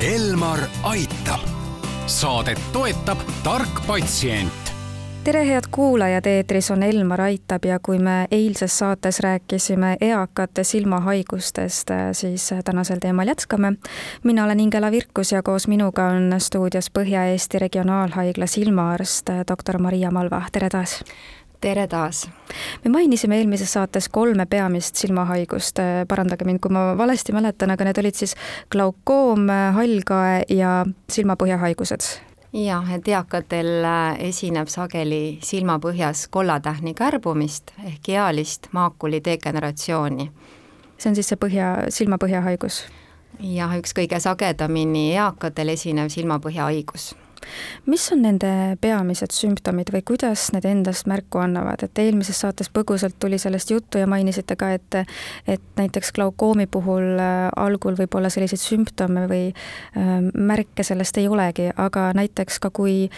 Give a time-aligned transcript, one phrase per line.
[0.00, 1.42] Elmar aitab.
[2.06, 4.70] Saadet toetab tark patsient
[5.24, 11.92] tere, head kuulajad, eetris on Elmar Aitab ja kui me eilses saates rääkisime eakate silmahaigustest,
[12.12, 13.72] siis tänasel teemal jätkame.
[14.24, 20.42] mina olen Ingela Virkus ja koos minuga on stuudios Põhja-Eesti Regionaalhaigla silmaarst doktor Maria Malva,
[20.52, 21.04] tere taas!
[21.60, 22.28] Tere taas!
[22.84, 25.78] me mainisime eelmises saates kolme peamist silmahaigust,
[26.08, 28.34] parandage mind, kui ma valesti mäletan, aga need olid siis
[28.72, 29.46] glaukoom,
[29.76, 30.80] hallkae ja
[31.12, 32.08] silmapõhjahaigused
[32.52, 40.30] jah, et eakatel äh, esineb sageli silmapõhjas kollatähni kärbumist ehk ealist maakuli degeneratsiooni.
[40.98, 42.82] see on siis see põhja, silmapõhjahaigus?
[43.40, 47.12] jah, üks kõige sagedamini eakatel esinev silmapõhjahaigus
[47.86, 53.18] mis on nende peamised sümptomid või kuidas need endast märku annavad, et eelmises saates põgusalt
[53.18, 55.00] tuli sellest juttu ja mainisite ka, et
[55.46, 61.28] et näiteks glaukoomi puhul äh, algul võib olla selliseid sümptome või äh, märke sellest ei
[61.28, 63.08] olegi, aga näiteks ka kui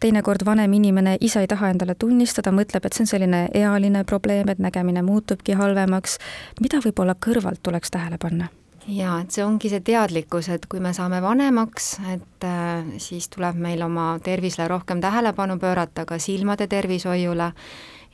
[0.00, 4.48] teinekord vanem inimene ise ei taha endale tunnistada, mõtleb, et see on selline ealine probleem,
[4.48, 6.18] et nägemine muutubki halvemaks,
[6.62, 8.48] mida võib-olla kõrvalt tuleks tähele panna?
[8.88, 13.58] Jaa, et see ongi see teadlikkus, et kui me saame vanemaks, et äh, siis tuleb
[13.60, 17.52] meil oma tervisele rohkem tähelepanu pöörata, ka silmade tervishoiule,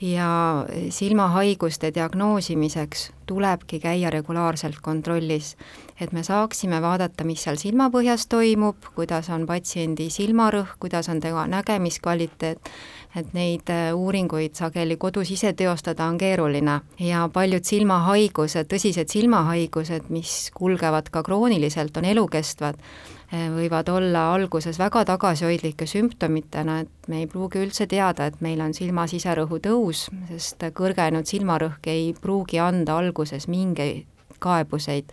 [0.00, 5.56] ja silmahaiguste diagnoosimiseks tulebki käia regulaarselt kontrollis,
[6.00, 11.46] et me saaksime vaadata, mis seal silmapõhjas toimub, kuidas on patsiendi silmarõhk, kuidas on tema
[11.46, 12.70] nägemiskvaliteet,
[13.16, 16.80] et neid äh, uuringuid sageli kodus ise teostada on keeruline.
[16.98, 22.80] Ja paljud silmahaigused, tõsised silmahaigused, mis kulgevad ka krooniliselt, on elukestvad,
[23.54, 28.74] võivad olla alguses väga tagasihoidlike sümptomitena, et me ei pruugi üldse teada, et meil on
[28.76, 34.06] silma siserõhu tõus, sest kõrgenenud silmarõhk ei pruugi anda alguses mingeid
[34.44, 35.12] kaebuseid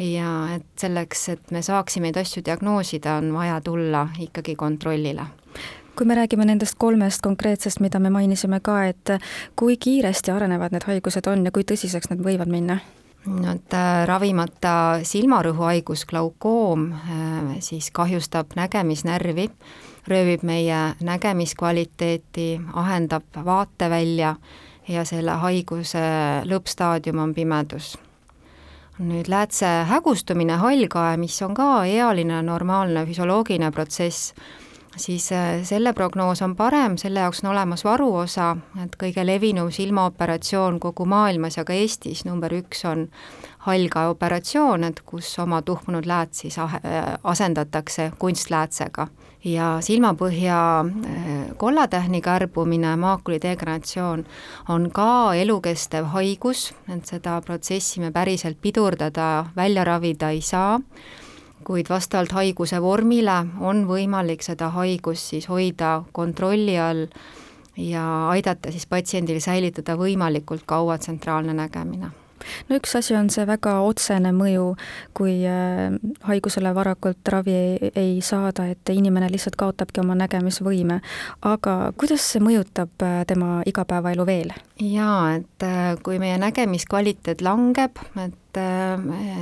[0.00, 5.26] ja et selleks, et me saaksime neid asju diagnoosida, on vaja tulla ikkagi kontrollile
[6.00, 9.10] kui me räägime nendest kolmest konkreetsest, mida me mainisime ka, et
[9.56, 12.78] kui kiiresti arenevad need haigused on ja kui tõsiseks need võivad minna?
[13.26, 19.50] Et äh, ravimata silmarõhuhaigus glaukoom äh, siis kahjustab nägemisnärvi,
[20.08, 24.34] röövib meie nägemiskvaliteeti, ahendab vaatevälja
[24.88, 26.00] ja selle haiguse
[26.48, 27.98] lõppstaadium on pimedus.
[29.00, 34.34] Nüüd läätse hägustumine, hallkae, mis on ka ealine normaalne füsioloogiline protsess,
[34.96, 40.80] siis äh, selle prognoos on parem, selle jaoks on olemas varuosa, et kõige levinum silmaoperatsioon
[40.80, 43.06] kogu maailmas ja ka Eestis number üks on
[43.66, 46.56] hallkae operatsioon, et kus oma tuhmunud läät siis
[47.24, 49.08] asendatakse kunstläätsega.
[49.44, 54.26] ja silmapõhja äh, kollatähni kärbumine, maakuli degeneratsioon,
[54.68, 60.78] on ka elukestev haigus, et seda protsessi me päriselt pidurdada, välja ravida ei saa
[61.64, 67.06] kuid vastavalt haiguse vormile on võimalik seda haigust siis hoida kontrolli all
[67.76, 72.10] ja aidata siis patsiendil säilitada võimalikult kaua tsentraalne nägemine
[72.68, 74.74] no üks asi on see väga otsene mõju,
[75.16, 75.94] kui äh,
[76.28, 81.00] haigusele varakult ravi ei, ei saada, et inimene lihtsalt kaotabki oma nägemisvõime.
[81.42, 84.54] aga kuidas see mõjutab äh, tema igapäevaelu veel?
[84.80, 88.36] jaa, et äh, kui meie nägemiskvaliteet langeb, et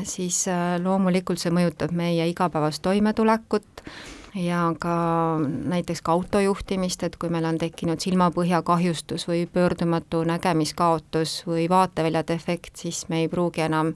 [0.04, 0.42] siis
[0.84, 3.88] loomulikult see mõjutab meie igapäevast toimetulekut,
[4.34, 11.42] ja ka näiteks ka autojuhtimist, et kui meil on tekkinud silmapõhja kahjustus või pöördumatu nägemiskaotus
[11.46, 13.94] või vaatevälja defekt, siis me ei pruugi enam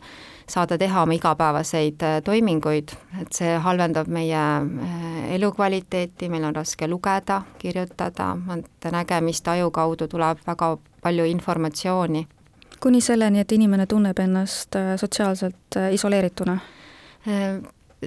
[0.48, 6.88] saada teha oma igapäevaseid äh, toiminguid, et see halvendab meie äh, elukvaliteeti, meil on raske
[6.88, 12.26] lugeda, kirjutada, et nägemistaju kaudu tuleb väga palju informatsiooni.
[12.80, 16.58] kuni selleni, et inimene tunneb ennast äh, sotsiaalselt isoleerituna?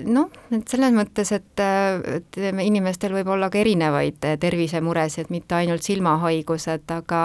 [0.04, 6.84] Noh, et selles mõttes, et, et inimestel võib olla ka erinevaid tervisemuresid, mitte ainult silmahaigused,
[6.92, 7.22] aga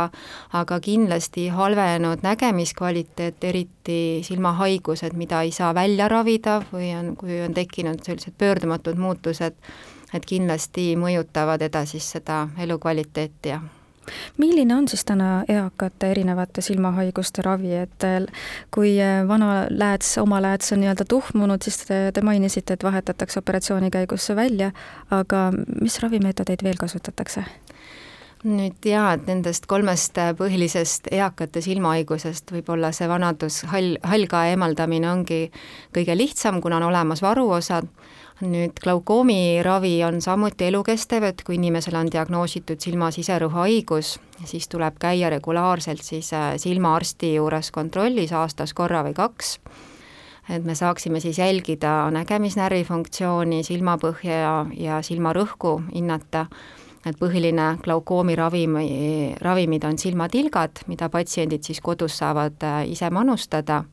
[0.56, 7.56] aga kindlasti halvenenud nägemiskvaliteet, eriti silmahaigused, mida ei saa välja ravida või on, kui on
[7.56, 9.58] tekkinud sellised pöördumatud muutused,
[10.14, 13.60] et kindlasti mõjutavad edasist seda elukvaliteeti ja
[14.38, 20.42] milline on siis täna eakate erinevate silmahaiguste ravi, et äh, kui äh, vana lääts, oma
[20.42, 24.72] lääts on nii-öelda tuhmunud, siis te, te mainisite, et vahetatakse operatsiooni käigus välja,
[25.10, 27.44] aga mis ravimeetodeid veel kasutatakse?
[28.44, 35.40] Nüüd jaa, et nendest kolmest põhilisest eakate silmahaigusest võib-olla see vanadus, hall, hallkae eemaldamine ongi
[35.94, 37.88] kõige lihtsam, kuna on olemas varuosad,
[38.40, 44.16] nüüd glaukoomi ravi on samuti elukestev, et kui inimesel on diagnoositud silma siserõhuhaigus,
[44.48, 49.58] siis tuleb käia regulaarselt siis äh, silmaarsti juures kontrollis aastas korra või kaks.
[50.50, 56.46] et me saaksime siis jälgida nägemisnärvi funktsiooni, silmapõhja ja, ja silmarõhku hinnata,
[57.06, 58.86] et põhiline glaukoomi ravimi,
[59.40, 63.84] ravimid on silmatilgad, mida patsiendid siis kodus saavad äh, ise manustada.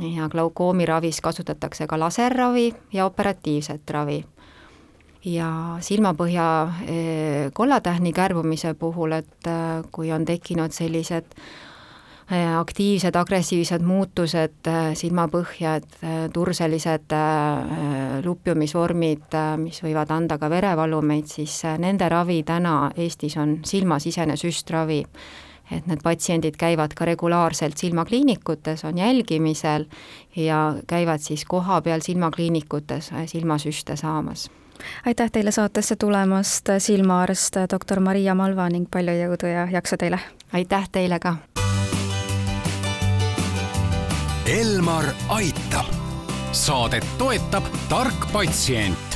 [0.00, 4.22] Ja glaukoomi ravis kasutatakse ka laserravi ja operatiivset ravi.
[5.24, 6.44] Ja silmapõhja
[6.88, 11.69] eh, kollatähni kärbumise puhul, et äh, kui on tekkinud sellised äh,
[12.30, 15.98] aktiivsed agressiivsed muutused äh, silmapõhja, et
[16.34, 17.14] turselised
[18.24, 25.04] lupjumisvormid, mis võivad anda ka verevalumeid, siis nende ravi täna Eestis on silmasisene süstravi
[25.70, 29.86] et need patsiendid käivad ka regulaarselt silmakliinikutes, on jälgimisel
[30.36, 34.50] ja käivad siis kohapeal silmakliinikutes silmasüste saamas
[35.06, 40.20] aitäh teile saatesse tulemast, silmaarst doktor Maria Malva ning palju jõudu ja jaksu teile!
[40.52, 41.36] aitäh teile ka!
[44.46, 45.86] Elmar aitab.
[46.52, 49.09] saadet toetab tark patsient